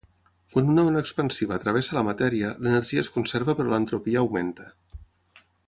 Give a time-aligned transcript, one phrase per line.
[0.53, 4.71] Quan una ona expansiva travessa la matèria, l'energia es conserva però l'entropia augmenta.